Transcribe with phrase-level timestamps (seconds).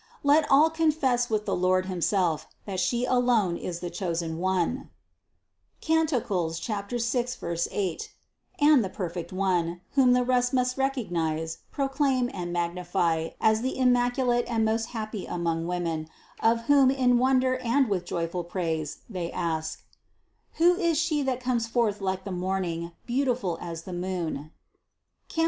[0.23, 4.89] Let all confess with the Lord Himself, that She alone is the chosen One
[5.79, 6.09] (Cant.
[6.09, 8.11] 6, 8)
[8.59, 13.77] and the perfect One, whom the rest must recog nize, proclaim and magnify as the
[13.77, 16.07] immaculate and most happy among women,
[16.39, 19.83] of whom in wonder and with joy ful praise they ask:
[20.53, 24.51] Who is She that comes forth like the morning, beautiful as the moon
[25.29, 25.39] (Cant.